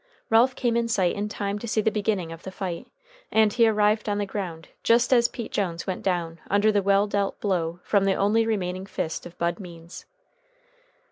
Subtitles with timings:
[0.31, 2.87] Ralph came in sight in time to see the beginning of the fight,
[3.31, 7.05] and he arrived on the ground just as Pete Jones went down under the well
[7.05, 10.05] dealt blow from the only remaining fist of Bud Means.